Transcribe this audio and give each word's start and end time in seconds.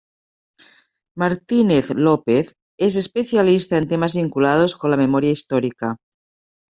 Martínez 1.15 1.91
López 1.93 2.55
es 2.79 2.95
especialista 2.95 3.77
en 3.77 3.87
temas 3.87 4.15
vinculados 4.15 4.75
con 4.75 4.89
la 4.89 4.97
Memoria 4.97 5.29
Histórica. 5.29 5.97